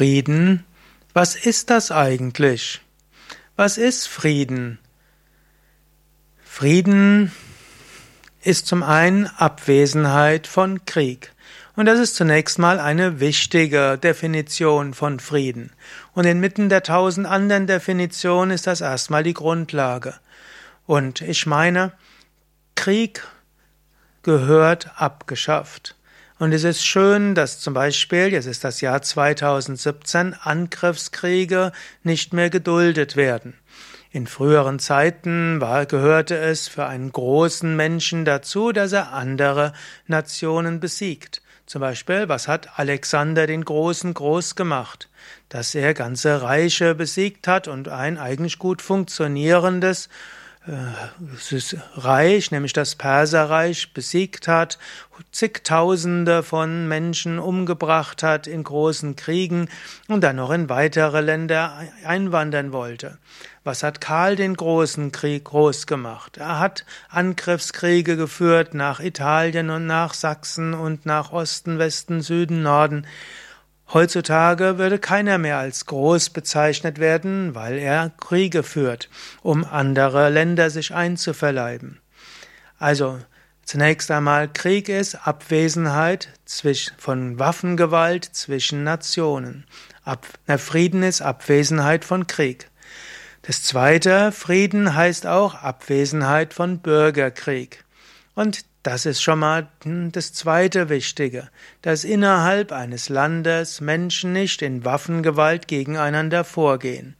[0.00, 0.64] Frieden.
[1.12, 2.80] Was ist das eigentlich?
[3.54, 4.78] Was ist Frieden?
[6.42, 7.32] Frieden
[8.42, 11.34] ist zum einen Abwesenheit von Krieg.
[11.76, 15.70] Und das ist zunächst mal eine wichtige Definition von Frieden.
[16.14, 20.14] Und inmitten der tausend anderen Definitionen ist das erstmal die Grundlage.
[20.86, 21.92] Und ich meine,
[22.74, 23.22] Krieg
[24.22, 25.94] gehört abgeschafft.
[26.40, 31.70] Und es ist schön, dass zum Beispiel, jetzt ist das Jahr 2017, Angriffskriege
[32.02, 33.52] nicht mehr geduldet werden.
[34.10, 39.74] In früheren Zeiten war, gehörte es für einen großen Menschen dazu, dass er andere
[40.06, 41.42] Nationen besiegt.
[41.66, 45.10] Zum Beispiel, was hat Alexander den Großen groß gemacht?
[45.50, 50.08] Dass er ganze Reiche besiegt hat und ein eigentlich gut funktionierendes
[51.94, 54.78] Reich, nämlich das Perserreich, besiegt hat,
[55.32, 59.68] zigtausende von Menschen umgebracht hat in großen Kriegen
[60.08, 63.18] und dann noch in weitere Länder einwandern wollte.
[63.64, 66.38] Was hat Karl den großen Krieg groß gemacht?
[66.38, 73.06] Er hat Angriffskriege geführt nach Italien und nach Sachsen und nach Osten, Westen, Süden, Norden.
[73.92, 79.08] Heutzutage würde keiner mehr als groß bezeichnet werden, weil er Kriege führt,
[79.42, 81.98] um andere Länder sich einzuverleiben.
[82.78, 83.18] Also
[83.64, 86.28] zunächst einmal Krieg ist Abwesenheit
[86.98, 89.66] von Waffengewalt zwischen Nationen.
[90.04, 90.24] Ab,
[90.58, 92.70] Frieden ist Abwesenheit von Krieg.
[93.42, 97.84] Das zweite, Frieden heißt auch Abwesenheit von Bürgerkrieg.
[98.40, 101.50] Und das ist schon mal hm, das zweite Wichtige,
[101.82, 107.16] dass innerhalb eines Landes Menschen nicht in Waffengewalt gegeneinander vorgehen.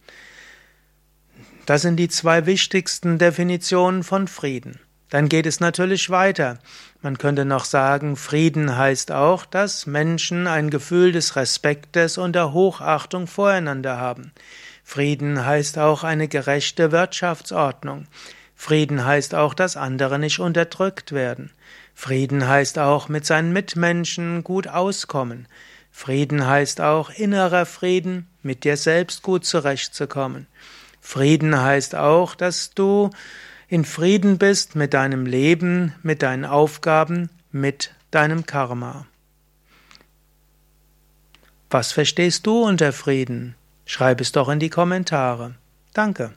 [1.67, 4.81] Das sind die zwei wichtigsten Definitionen von Frieden.
[5.11, 6.59] Dann geht es natürlich weiter.
[7.03, 12.55] Man könnte noch sagen, Frieden heißt auch, dass Menschen ein Gefühl des Respektes und der
[12.55, 14.33] Hochachtung voreinander haben.
[14.85, 18.07] Frieden heißt auch eine gerechte Wirtschaftsordnung.
[18.61, 21.51] Frieden heißt auch, dass andere nicht unterdrückt werden.
[21.95, 25.49] Frieden heißt auch, mit seinen Mitmenschen gut auskommen.
[25.91, 30.47] Frieden heißt auch innerer Frieden, mit dir selbst gut zurechtzukommen.
[31.01, 33.09] Frieden heißt auch, dass du
[33.67, 39.07] in Frieden bist mit deinem Leben, mit deinen Aufgaben, mit deinem Karma.
[41.71, 43.55] Was verstehst du unter Frieden?
[43.87, 45.55] Schreib es doch in die Kommentare.
[45.95, 46.35] Danke.